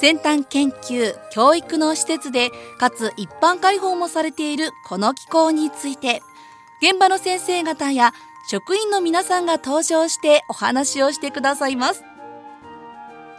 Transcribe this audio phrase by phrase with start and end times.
[0.00, 6.22] 先端研究教育の施設でかつ一般開放もされているこの機構について
[6.82, 8.14] 現場の先生方や
[8.48, 12.02] 職員の皆さんが登場してお話をしてくださいます。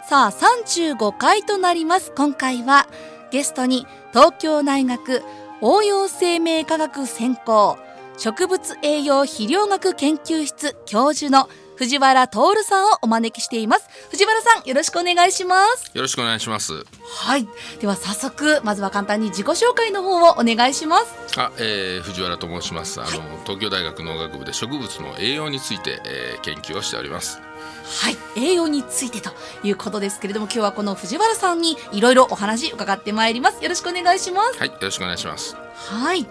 [0.07, 2.13] さあ35回となります。
[2.15, 2.87] 今回は
[3.31, 5.23] ゲストに東京大学
[5.61, 7.79] 応用生命科学専攻
[8.17, 13.87] 植物栄養肥料学研究室教授の藤原徹さんをお招きしています。
[14.09, 15.91] 藤原さんよろしくお願いします。
[15.93, 16.85] よろしくお願いします。
[17.03, 17.47] はい。
[17.79, 21.39] では早速まずは簡単に自己紹介の方をお願いします。
[21.39, 23.01] あ、えー、藤原と申します。
[23.01, 27.39] あの、はい、東京大学農学部で植物の栄養について、えー、研究をしております。
[28.01, 28.17] はい。
[28.37, 29.31] 栄養についてと
[29.63, 33.61] いうことですけれども今日はこの藤原さんにいろいろお話伺ってまいります。
[33.63, 34.57] よろしくお願いします。
[34.57, 35.55] はいよろしくお願いします。
[35.75, 36.25] はい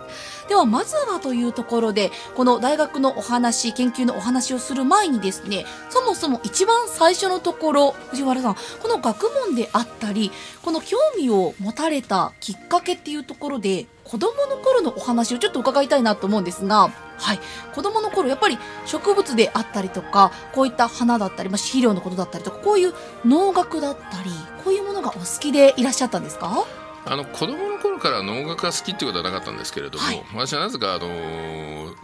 [0.51, 17.39] ではまずはというところでこの大学のお話研究のお話をする前にですねそもそも一番最初のところ藤原さんこの学問であったりこの興味を持たれたきっかけっていうところで子どもの頃のお話をちょっと伺いたいなと思うんですが、はい、
[17.73, 24.31] 子どもの頃やっぱり植物であったりとかこういった花だったり、まあ、肥料のことだったりとかこういう農学だったり
[24.65, 26.67] こういうものがお好きでいらっしゃったんですか？
[27.06, 31.09] あの子供の頃から農学が好きっていうことはなかったんですけれども、はい、私はなぜかあの、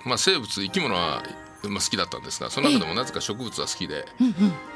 [0.04, 1.22] まあ、生物生き物は
[1.62, 4.04] まあ、好きだったんですがその中でもなぜか植物は好きで、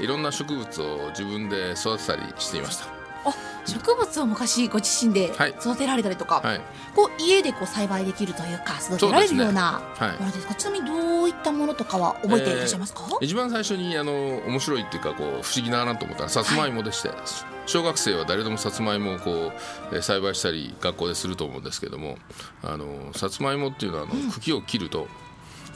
[0.00, 2.99] いろんな植物を自分で育てたりしていました。
[3.24, 6.60] あ植物を昔ご自身で育てられたりとか、はい、
[6.94, 9.82] こう家でこう栽培できるというか育てられるような
[10.18, 14.12] ものですか、ねはい、ちなみにどういったものとかは覚えていらっしゃいますか、えー、一番最初にあの
[14.46, 17.18] 面白いっていうかこう不思議だなと思ったらさつまいもでして、はい、
[17.66, 19.52] 小学生は誰でもさつまいもをこ
[19.92, 22.16] う栽培したり学校ですると思うんですけども
[22.62, 25.06] あのさつまいもっていうのはあの茎を切ると、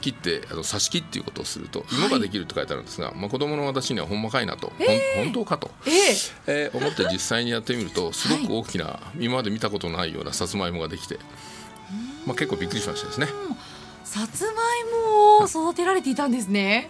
[0.05, 11.17] 切ってあの挿し木っていうことをすると芋ができるって書いてあるんですが、はい、まあ、子供の私にはほんまかいなと、えー、本当かと、えー、えー、思って実際にやってみるとすごく大きな、はい、今まで見たことないようなさつまいもができて、
[12.25, 13.27] まあ、結構びっくりしましたですね。
[14.03, 14.53] さつまい
[15.03, 16.89] もを育てられていたんですね。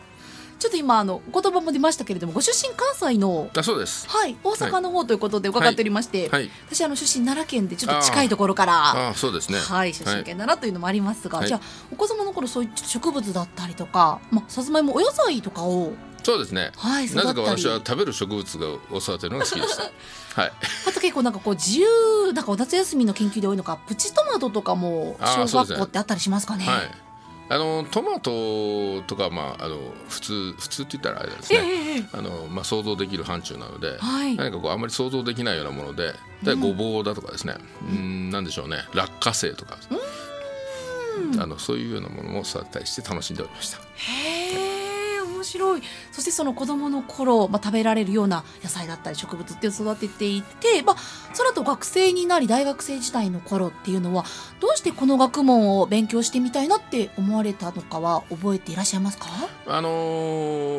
[0.57, 11.61] ちょっと今あの言葉も出ましたけれどもご出身関西のあそうですはい大阪の方ということで伺っておりまして、はいはい、私あの出身奈良県でちょっと近いところからあそうですねはい出身県だなというのもありますが、はい、じゃあ
[11.91, 15.93] お子様の頃そういう植物だったりとか、まあ、さつまいもお野菜とかを
[16.25, 16.72] そうですね。
[16.75, 19.83] はい、なぜか私は食べる植物がを育てるのが好きでした。
[20.41, 20.51] はい。
[20.87, 26.66] あと結構なんかこう自由なんか夏休みの研究で多いのかプチトマトとかも小学校ってあったりしますかね。
[26.66, 26.91] はい。
[27.47, 29.78] あのトマトとか、まあ、あの
[30.09, 36.13] 普通普通って言ったらあれですね、えー、あのまあ、想像できる範疇なので、はい、何かこうあんまり想像できないようなもので
[36.44, 38.78] でごぼうだとかですね、うん、なんでしょうね。
[38.94, 39.78] 落花生とか、
[41.39, 43.78] あのそういうようなものも育てたりして楽しんでおりました。
[43.78, 44.34] へー
[45.45, 50.95] 白いそしてその子どもの頃、まあ、食べられるような野菜だったり植物って育てていて、まあ、
[51.33, 54.25] その後学生になり大学生時代の頃っていうのは
[54.59, 59.28] どうしてこの学問を勉強してみたいなって思われたのかは覚えていらっしゃいますか？
[59.67, 59.89] あの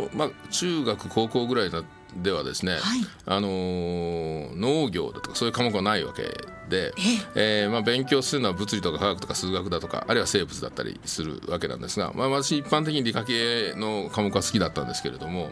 [0.09, 1.83] ー、まあ、中学高校ぐらいだ
[2.23, 2.83] ではですね、はい、
[3.27, 6.23] あのー、農業だとかそういう科目はないわけ
[6.69, 6.93] で、
[7.37, 7.67] ええ。
[7.69, 15.51] ー、まあ、勉強するのは物理とか科学とか数学だとかあるいは生物だったりするわけなんですが、まあ、私一般的に理科系の科目は好きだったんですけれども、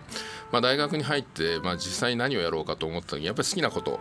[0.51, 4.01] まあ、大学に入って、まあ、実際に何をやろうかと思った時にやっぱり好きなこと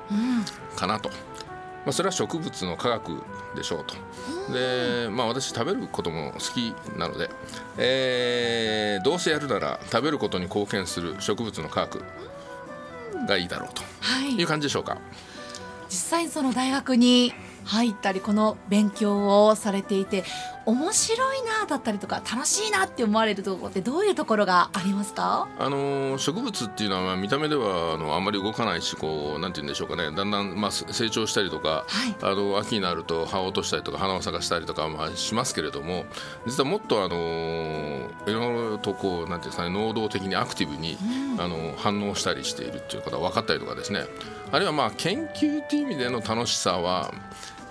[0.76, 1.10] かなと。
[1.10, 1.44] うん
[1.86, 3.22] まあ、それは植物の科学
[3.56, 4.54] でしょうと。
[4.54, 7.30] で、まあ、私食べることも好きなので、
[7.78, 12.04] えー、どうせやるなら食べることに貢献する植物の科学
[13.26, 13.84] がいいだろうと
[14.42, 14.94] いう感じでしょうか。
[14.94, 15.02] はい、
[15.90, 17.34] 実際その大学に
[17.66, 20.24] 入ったりこの勉強をされていて
[20.66, 25.48] 面白いなだったりとか楽しいなって思われるところってどういうところがありますか？
[25.60, 30.16] あの植物っていうのは見た目ではあのあんまり動かないしこうなんて言うんでしょうかね。
[30.16, 36.06] だんだん、まあ、成長したりとか、はい、あの秋になると葉を落としたりとか花を咲かしたりとか、まあ、しますけれども
[36.46, 37.16] 実はもっとあの
[38.28, 40.98] いろいろとこうなんていうんですかね能動的にアクティブに、
[41.34, 44.06] うん、あの反応したりしているっていうことが分かったりとかですね。
[44.52, 47.12] あるいはまあ研究っていう意味での楽しさは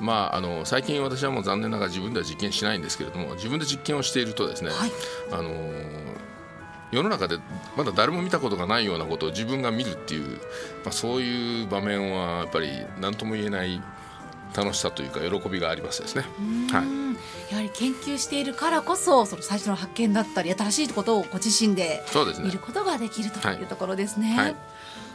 [0.00, 4.90] まあ、あの最近私はもう残念ながら自分では実験しないんですけれども自分で実験をしているとですね、はい、
[5.30, 5.50] あの
[6.90, 7.38] 世の中で
[7.76, 10.38] まだ誰も見たことがないようなことを自分が見るっていう、
[10.84, 13.82] まあ、そういう場面はやっぱり何とも言えない
[14.54, 16.26] 楽しさというか喜びがありますですね。
[16.70, 22.04] はい、やはり研究しているからこそその最初の発見だったり新しいことをご自身で
[22.44, 24.34] 見ることができるというところですね。
[24.36, 24.56] はい、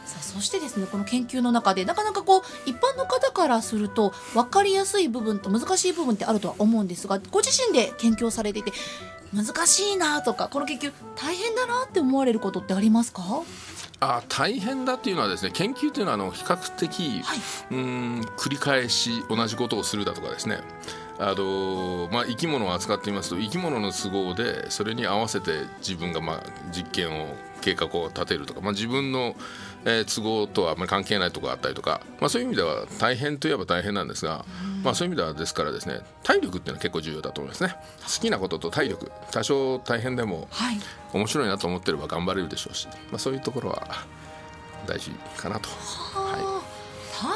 [0.08, 8.72] さあそしてですねこの研究の中でなかなかこう一般の方からすると分かりやすい部分と難しい部分ってあるとは思うんですがご自身で研究をされていて
[9.34, 13.22] 難しいなとかこの研究大変だなって思われることってありますか？
[14.00, 17.38] あ大変だっていうのはですね研究というのはあの比較的、はい、
[17.72, 20.60] うん繰り返し同じことをするだとかですね
[21.20, 29.34] あのまあ、生き物を扱っていますと生き物の都合でそれに合わせて自分がまあ実験を計画を立てるとか、まあ、自分の、
[29.84, 34.44] え都合とはあまり関係ないところがあったりとか、まあ、そういう意味では大変といえば大変なんですが、
[34.82, 37.74] まあ、そういう意味ではですからですね体力っていうのは結構重要だと思いますね。
[38.02, 40.48] 好きなことと体力多少大変でも
[41.12, 43.88] 面白いなと思ってれば頑張れるでしょうし、まあ、そういうところは
[44.86, 45.68] 大事かなと。
[45.68, 46.62] は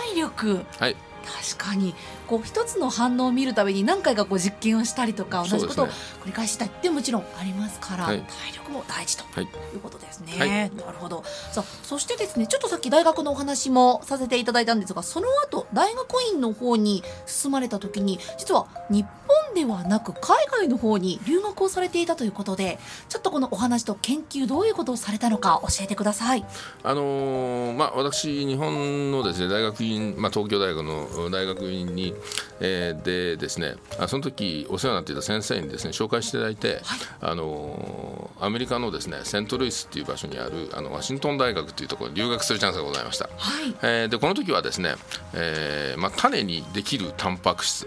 [0.07, 0.97] い、体力、はい。
[1.23, 1.95] 確かに
[2.33, 9.45] こう一つの反応を見るたびに何回かこう実験をしたりとか同じことを繰り返したいってもちろんありますから、はい、体力も大事とい
[9.77, 10.33] うことですね。
[10.39, 11.25] はい、なるほど。
[11.53, 22.79] さそしてですねちょっとさっき大学のお話もさせていただいたんですがその後大学院の方に進まれた時に実は日本ではなく海外の方に留学をされていたということで
[23.11, 26.47] ちょっとこのお話と研究どういうことをされたのか教えてください。
[26.83, 32.15] あのー、まあ私日本のですね大学院まあ東京大学の大学院に、
[32.61, 36.81] えー、でですねあその時お世話になっていた先生にですね紹介していただいて、はい、
[37.21, 43.31] あのアメリカのですねセントルイスっていう場所にあるあのワシントン大学というところに留学するチャンスがございました、は
[43.63, 44.95] い、えー、でこの時はですね、
[45.35, 47.87] えーまあ、種にできるタンパク質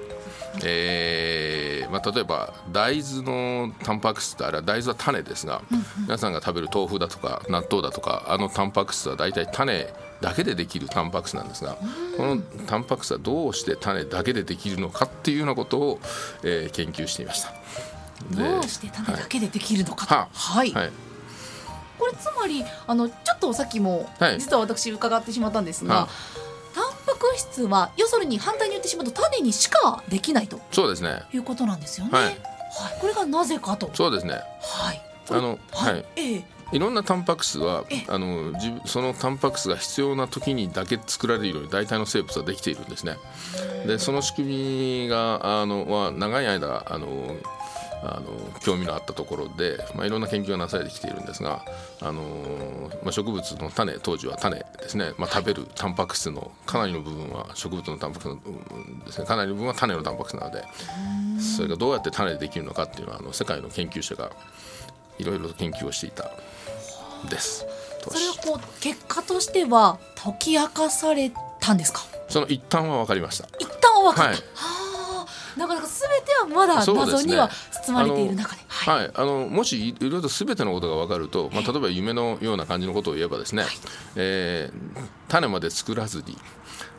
[0.63, 5.61] えーまあ、例えば大豆のタンパク質ってあれは大豆は種ですが、
[6.01, 9.87] 皆さんが食べる豆腐だとか納豆だとかあのタンパク質は大体種
[10.21, 11.77] だけでできるタンパク質なんですが
[12.17, 15.99] このタンパク質はどうして種だけでできるのかっていうようなことを、
[16.43, 17.53] えー、研究していました。
[18.31, 20.91] どうして種だけでできるのか、はい、はい、
[21.99, 26.07] これつまりあのちょっとさっきも、実は私伺ってしまったんですが、タン
[27.35, 32.11] 質は要するに反対に言ってしまうと種にしかできないとそうですねいうことなんですよね。
[32.11, 32.35] はい、はい、
[32.99, 34.33] これがなぜかとそうですね。
[34.61, 35.01] はい。
[35.31, 38.53] あのはい、ええいろんなタンパク質はあの
[38.85, 43.17] そのタンパク質が必要な時にだけ作られるように大体の生物はできているんですね。
[43.85, 47.35] でその仕組みがあのは長い間あの
[48.07, 48.27] あの
[48.61, 51.63] 興味のあったところで、まあ、いろんな研究がなされてきているんですが、
[52.01, 52.21] あの
[53.03, 59.25] まあ、植物の種当時は種ですね、まあ、食べるタンパク質のかなりの部分は植物のタンパク質のですね。
[59.25, 60.63] かなりの部分は種のタンパク質なので
[61.39, 64.31] それがどうやって種でできるのかっていうのはあの世界の研究者が
[65.17, 66.29] いろいろ研究をしていた
[67.29, 67.65] です。
[68.07, 72.01] それはこう結果としては解き明かされたんですか？
[72.29, 73.47] その一端は分かりました。
[73.59, 74.74] 一端は分かった、はい、はあ
[75.57, 77.49] なかなか全てはまだ謎には
[77.85, 83.71] 包まれている中で、ね、はい、あのもしいろいろと全てのことが分かると、まあ、例えば夢のような感じのことを言えばですね、はい、
[84.15, 86.37] えー、種まで作らずに、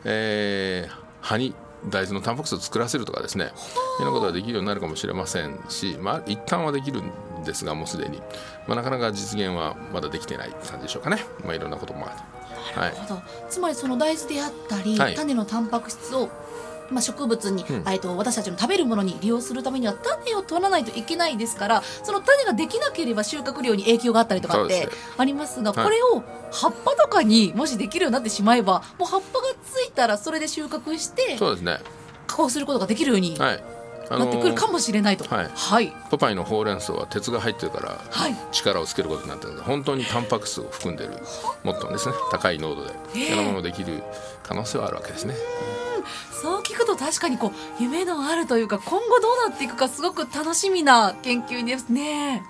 [0.05, 1.53] えー、葉に
[1.89, 3.53] 大豆のタンパク質を作らせるとかですねいうよ
[4.01, 8.17] うなことができるようになるかもしれませんし、まあ、一旦はできるんですがもうすでに、
[8.67, 12.15] まあ、なかなか実現はまだできてない感じでしょうかね、まあ、いろんなこともある。
[12.75, 16.29] なるほど、はい、つまりその大豆であったり、はい、種のタンパク質を
[16.91, 31.79] まあ、植物に、うん、えと私たちの食べるものに利用するためには種を取らないといけないですからその種ができなければ収穫量に影響があったりとかってありますが、これを葉っぱとかにもしできるようになってしまえばもう葉っぱがついたらそれで収穫してそうですね。
[32.25, 33.63] 加工することができるように、はい。
[34.09, 38.01] なってくるかもしれないと、はい、はい、ポパイのほうれん草は鉄が入ってるから
[38.51, 41.11] 力をつけることになってるので本当にタンパク質を含んでる
[41.63, 44.01] もっとですね高い濃度でいろんなものできる
[44.43, 45.35] 可能性はあるわけですね。
[46.41, 52.43] そう聞くと確かにこう夢のあるというか今後どうなっていくかすごく楽しみな研究ですね。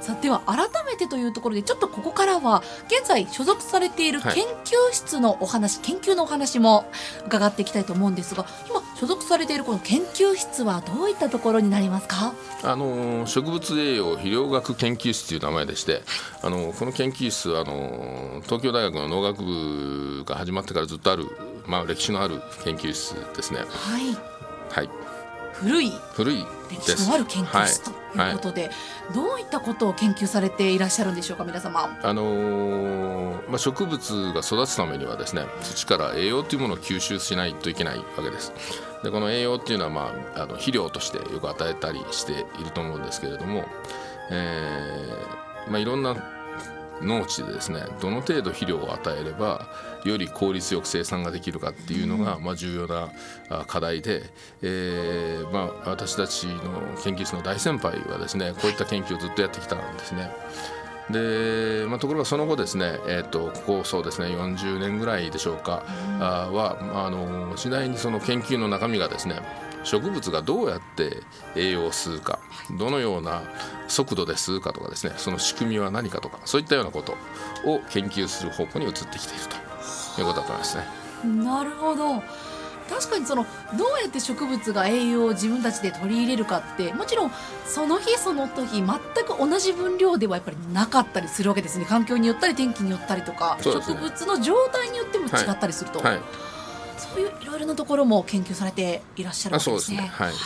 [0.00, 4.30] さあでは改めてというところでちょっとここからは現在所属されている研
[4.64, 6.88] 究室のお話、はい、研究のお話も
[7.26, 12.34] 伺っていきたいと思うんですが今所属されているこの研究室はどういったところになりますか？
[12.62, 16.02] あの植物栄養肥料学研究室という名前でして、はい、
[16.42, 21.26] あのこの研究室はあの東京大学の農学部が始まってからずっとある、
[21.66, 23.60] まあ、歴史のある研究室ですね。
[23.60, 24.16] はい、
[24.70, 25.06] はい
[25.60, 28.76] 古い古い歴史のある研究室ということで、はいは
[29.12, 31.98] い、どういったことを研究されていらっしゃるんでしょうか皆様。
[32.02, 38.52] あのー、まあ、植物が育つためにはですね土から栄養というものを吸収しないといけないわけです。
[39.02, 43.64] でこの栄養っていうのは、まあ、あの肥料としてよく与えたりしていると思うんですけれども、
[44.30, 46.14] えーまあ、いろんな
[47.02, 49.68] 農地でですねどの程度肥料を与えれば
[50.04, 53.10] より効率よく生産ができるかっていうのが、まあ、重要な
[53.66, 54.22] 課題で、
[54.62, 60.30] えーまあ、私たちの研究室の大先輩はですねこういった研究をずっとやってきたんですね。
[61.10, 69.36] でまあ、ところがその後ですね、えーと、ここそうですね40年ぐらいでしょうか、うん、あは、まあ、あの次第にその研究の中身がですね
[69.86, 71.22] 植物がどうやって
[71.54, 72.40] 栄養を吸うか
[72.76, 73.42] どのような
[73.86, 77.12] 速度で吸うかとかですねその仕組みは何かとかそういったようなこと
[77.64, 79.44] を研究する方向に移ってきている
[80.16, 80.84] ということだと思いますね。
[81.24, 82.22] なるほど。
[82.88, 83.44] 確かにその
[83.76, 87.32] どうやって植物が栄養を自分たちで取り入れるかってもちろん
[87.64, 91.84] その日その時全く同じ分量ではやっぱりなかったりするわけですね。
[91.84, 96.14] 環境によったり天気によったりとか、ね、植物の状態によっても違ったりすると、はい。
[96.14, 96.22] はい、
[97.14, 99.98] そういういろいろなところも研究されていらっしゃるわけですね。
[99.98, 100.06] ね。
[100.08, 100.36] はい、はい。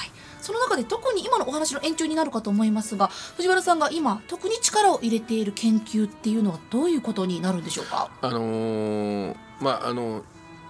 [0.41, 8.11] その中で特に今のお話の延長になるかと思いますが藤原さんが今特に力を入れている研究っていうのはどういうことになるんでしょうか？
[8.23, 10.25] あのー、まああの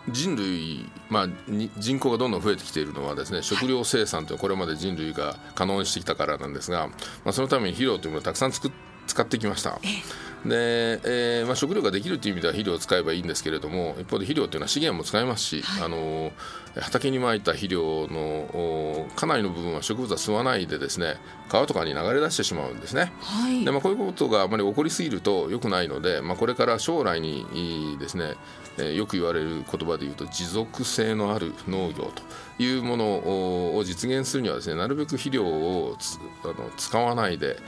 [0.09, 1.28] 人類、まあ、
[1.78, 6.94] 人口がどんどん増えてきているのはですね食料生産というこれまで人類が可能にしてきたからなんですが、ま
[7.26, 9.78] あ、そのために肥料というものをたくさん使ってきました。
[10.44, 16.32] で、えーまあ、食料ができるという意味では肥料を使えばいいんですけれども一方で肥料というのは資源も使えますし、はい、あの
[16.80, 21.16] 畑にまいた肥料のかなりの部分は植物は吸わないでですね
[21.49, 23.12] 川とかに流れ出してしまうんですね。
[23.20, 28.35] はい、でまあ、こういうことがあまり起こりすぎると良くないので、まあ、これから将来にですね
[28.78, 32.23] えよく言われる言葉で言うと持続性のある農業と
[32.62, 33.04] いうもの
[33.76, 35.97] を実現するにはですねなるべく肥料を
[36.44, 37.59] あの使わないで、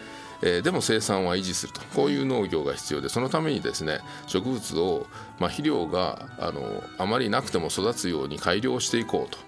[0.42, 1.80] えー、でも生産は維持すると。
[1.94, 5.06] こういう農業が必要でそのためにですね植物を、
[5.38, 9.40] まあ、肥料があのあまりなくても育つように改良していこうとい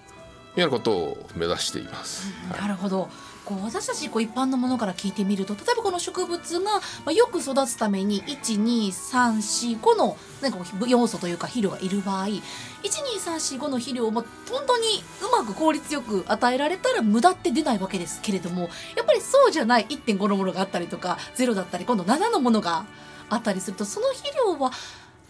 [0.57, 2.33] うようなことを目指しています。
[2.59, 3.09] なるほど、
[3.45, 14.25] こう私たちこう一般のものから聞いてみると例えばこの植物が、まあ、よく育つために12345のなんか要素というか肥料がいる場合12345の肥料を本
[14.67, 14.85] 当に
[15.21, 18.63] うまく効率よく与えられたら無駄って出ないわけですけれども
[18.95, 22.85] やっぱりそうじゃない1.5のものがあったりとか0だったり今度7のものが
[23.29, 24.71] あったりするとその肥料は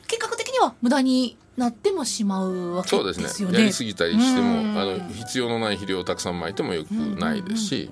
[0.08, 3.14] 結果的には無駄になってもしまうわけですよね。
[3.14, 3.60] そうですね。
[3.60, 7.92] やりすぎたりしてもあの必要のない肥料をたくさんまいてもよくないですし、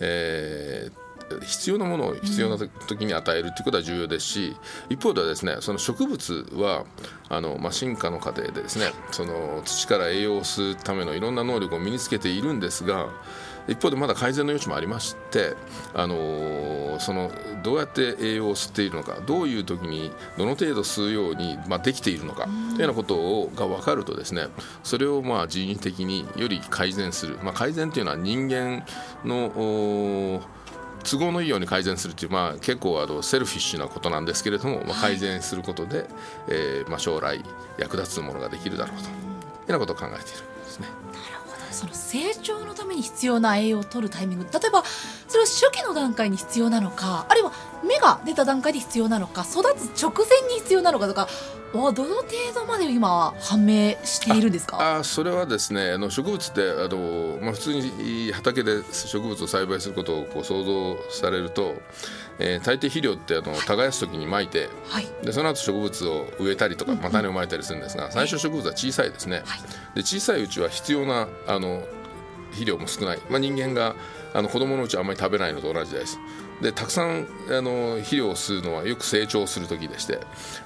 [0.00, 1.06] えー
[1.42, 4.56] 必要なものを必要な時に与えるということは重要ですし
[4.88, 6.84] 一方ではですねその植物は
[7.28, 13.08] あの、まあ、進化の過程でですねその土から栄養を吸うためのいろんな能力を身につけているんですが
[13.68, 15.54] 一方でまだ改善の余地もありまして、
[15.94, 17.30] あのー、その
[17.62, 24.46] どうやって栄養を吸っているのかどういう時にどの程度吸うように、まあ、できているのかというようなことをが分かるとですね
[24.84, 28.84] それをまあ人為的により改善する、まあ、改善というのは人間
[29.24, 30.40] の
[31.02, 36.06] 都合のいいように改善するという、まあ、結構あのセルフィッシュなことなんですけれども、まあ、改善することで、はい、
[36.48, 37.40] えー、まあ、将来
[37.78, 39.04] 役立つものができるだろうと。
[39.04, 39.18] いうよ
[39.68, 40.88] うなことを考えているんですね。
[41.76, 44.44] その成長のために必要な栄養を取るタイミング。
[44.44, 44.82] 例えば
[45.28, 47.52] それは初期の段階に必要なのかあるいは
[47.86, 51.28] 芽が出た段階で必要なのか育つ直前に必要なのかとか
[51.72, 54.98] はどの程度まで今は判明しているんですか？
[54.98, 61.74] あそれはですねあの植物ってあの、まあ、普通に畑で植物を栽培することをこう想像されると、
[62.38, 69.60] えー、大抵肥料ってあの耕す時にまいて、はい、でその後植物を植えたりとか、まあ、種をまいたりするんですが、最初植物は小さいですね、はい、
[69.96, 71.82] で小さいうちは必要なあの
[72.56, 73.94] 肥料も少ない、まあ、人間が
[74.34, 76.18] あの子供のうちはあんまり食べないのと同じです。
[76.60, 80.20] でたくさんあの肥料を吸うのはよく成長する時でして。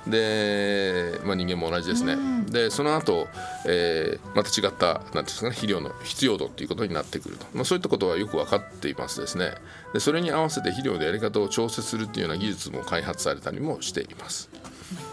[0.06, 3.26] で、まあ、人間も同じですね、うん、でその後、
[3.66, 9.54] えー、また違ったなんですか、ね、肥料の必要度っていうことになってくると、まあ、そういったことはよく分かっていますですね。
[9.92, 14.49] でそれに合わせて肥料のやり方を調節するっていうような技術も開発されたりもしています。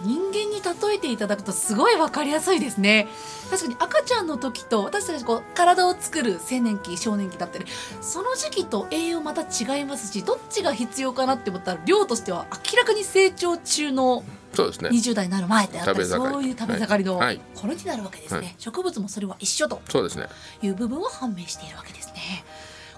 [0.02, 3.08] 人間に例えていただくとすごい分かりやすいですね。
[3.50, 7.66] 確かに赤ちゃんの時と私たちこう体を作る青年期少年期だったり
[8.02, 14.90] その時期と栄養また違いますしどっちが必要かなって思ったら量としては明らかに成長中のそうですね。
[14.90, 17.20] 20代になる前であったりそういう食べ盛りの
[17.54, 18.46] 頃になるわけですね、はい。
[18.48, 20.26] はい、植物もそれは一緒とそうですね。
[20.62, 22.44] いう部分は判明しているわけですね。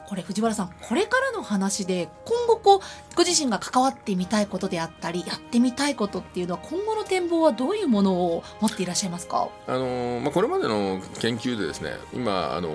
[0.09, 2.79] これ藤原さんこれからの話で今後こう
[3.15, 9.49] ご自身が関わってみたいことであったりやってみたいことっていうのは今後の展望はどういうものを持っていらっしゃいますか？
[9.67, 12.69] あの、まあ、これまでの研究でですね今あの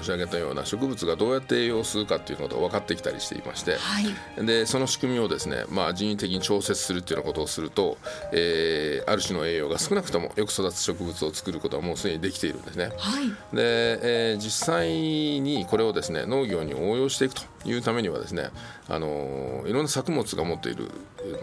[0.00, 7.98] 申し上げたような植物がどうやって栄養を吸うかっていうことが分かってきたりしていまして、はい、でその仕組みをですね、まあ、人為的に調節するっていうようなことをすると、
[8.32, 12.90] えー、ある種の栄養が少なくともよく育つ植物を作ることはもうすでにできているんですね。
[12.96, 18.50] はい、で、えー、実際にこれをですね農業に応用していくというためにはですね
[18.88, 20.90] あのいろんな作物が持っている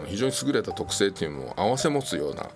[0.06, 2.48] 非常に優れた特性っていうのを併せ持つような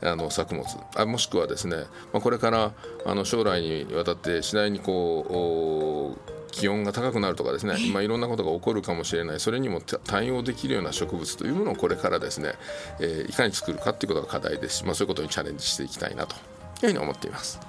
[0.00, 0.64] あの作物
[0.96, 1.76] あもしくはですね、
[2.12, 2.72] まあ、これから
[3.04, 9.40] あの将来にわたって次第にこう気温が高くなるとかですね、まあ、いろんなことが起こるかもしれない。
[9.40, 12.54] それにも対応できるような植物というものをこれからですね、
[13.00, 14.78] えー、いかに作るかということが課題です。
[14.78, 17.60] し、まあ、そういうことにチャレンジしていきたいなというふうに思っています。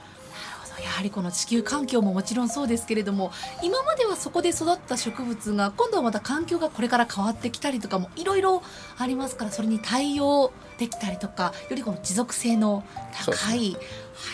[0.84, 3.32] やはりこの地球環境ももちろんそうですけれども
[3.64, 8.62] 今まではそこで育った植物が今度はまた環境がこれから変わってきたりとかもいろいろ
[8.98, 12.84] ありますからそれに対応できたりとかよりこの持続性の
[13.14, 13.78] 高い、はい、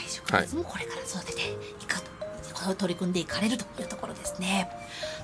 [0.09, 1.41] 植物もこれから育てて
[1.81, 2.14] いくと
[2.73, 4.69] 取り組んでいかれるというところですね。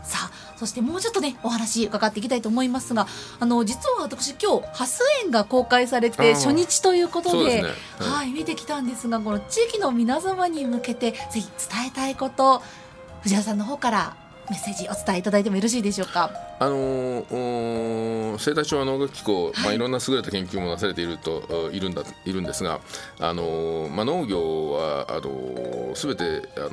[0.03, 3.07] さあそしてもうちょっとねお話伺っていきたいと思いますが
[3.39, 12.61] あの実は私今日ハス園が公開されて初日ということで、ねはい、はい、見てきたんですがこの地域の皆様に向けてぜひ伝えたいこと
[13.21, 14.17] 藤原さんの方から
[14.49, 16.31] メッセージお伝えいただいてもよろしいでしょうか？
[16.59, 22.81] あのー、生態調和農学機構、はいまあ、いろんな優れた研究もなされているといるんだいるんですが、
[23.19, 26.69] あのー、まあ、農業はあのー、全てあの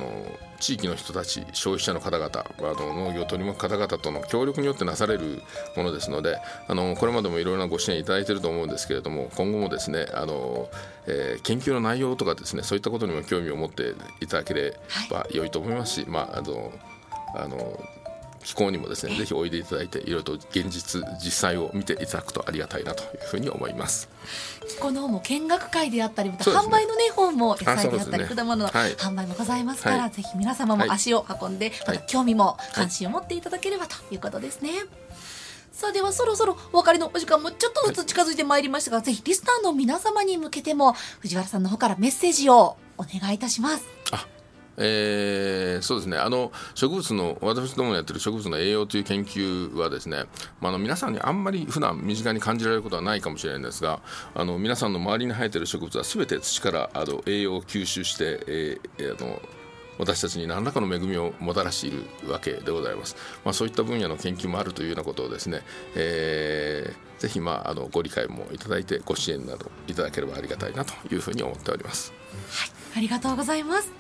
[0.61, 5.43] 地域の人たち消費者の方々あの農業を取り巻く方々との協力によってなされる
[5.77, 10.69] ものですのであのこれまでもいろいろなご支援いただいていると思うんですけれども今後もですねあの、
[11.07, 14.77] えー、研究の内容とかですねそういったことにも興味を持っていただけれ
[15.11, 16.73] ば良いと思いますし、はい、まああの
[17.37, 17.81] あの
[18.45, 24.09] 機構にもですねぜひおいでいただいていろいろと現実実際を見ていただくとありがたいなというふうに思います。
[24.69, 34.71] 機構の方も見学会であったりまた販売のね方も野菜であったり、果物の販売もございますから、はい、ぜひ皆様も足を運んで、また興味も関心を持っていただければということですね。
[35.73, 43.87] さあではそろそろお別れのお時間もちょっとずつ近づいてまいりましたが、はい、ぜひリスナーの皆様に向けても藤原さんの方からメッセージをお願いいたします。
[44.11, 44.27] あ
[45.83, 50.25] そうですねあの植物の私どものやってる植物の栄養という研究はですね、
[50.61, 54.01] まあ、の皆さんにあんまり普段身近に感じられることはないかもしれないんですが
[54.35, 59.41] あの皆さんの周りに生えてる植物は全て土からあの栄養を吸収して、えー、あの
[59.99, 63.17] 私たちに何らかの恵みをもたらしているわけでございます。
[63.45, 65.63] まあ、そういった分野の研究もあるというようなことをですね、
[65.97, 72.13] えー、ぜひ、まあ、あのご理解もいただいてご支援などいただければありがたいなというふうに思っております。
[72.51, 73.93] はい、ありがとうございます。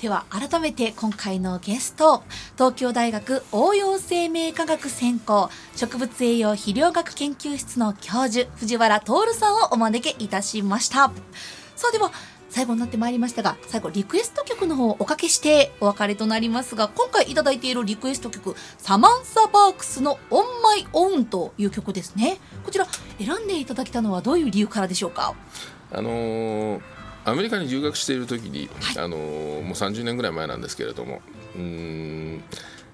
[0.00, 2.22] では改めて今回のゲスト
[2.54, 11.10] 東京大学応用生命科学専攻植物栄養肥料学研究室の教授藤原徹さんをお招きいたしました。
[11.74, 12.12] さあでは
[12.48, 22.38] 最後になってまいりましたが最後リクエスト曲の方をおかけしてお別れとなりますが今回いただいているリクエスト曲サマンサ・バークスの「オン・マイ・オン」という曲ですね。
[22.64, 22.86] こちら
[23.18, 25.34] 選んでいただけたのはどういう理由からでしょうか？
[25.92, 26.97] あのー
[27.30, 31.20] アメリカに留学している時に、はい、あのもう30年ぐらい前なんですけれども
[31.56, 32.42] うん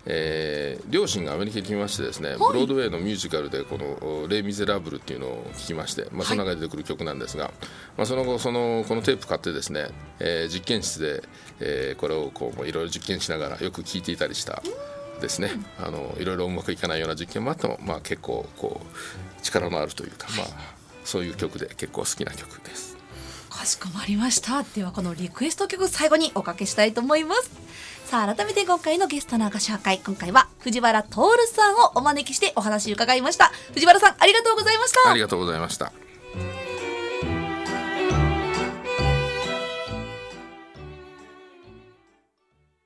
[0.06, 7.52] えー、両親がアメリカに来ましてですね、はい、ブロードウェイのミュージカルでこの「レイ・ミゼラブル」っていうのを聴きまして、まあ、その中で出てくる曲なんですが、はい、
[7.96, 9.88] まあ、その後そのこのテープ買ってですね、
[10.20, 11.22] えー、実験室で、
[11.60, 14.62] えー、これをこういろいろ実験しながらよく聴いていたりした
[15.20, 20.46] ですね、あのいろいろうまくいかないような実験もあっても、まあ、結構こう力のあるというか、まあ、
[21.04, 22.93] そういう曲で結構好きな曲です。
[23.54, 24.62] かしこまりました。
[24.62, 27.50] ではこのリクエスト曲最後におかけしたいと思います。
[28.06, 30.00] さあ改めて今回のゲストのご紹介。
[30.04, 31.14] 今回は藤原徹
[31.46, 33.52] さんをお招きしてお話を伺いました。
[33.72, 35.10] 藤原さんありがとうございました。
[35.10, 35.92] ありがとうございました。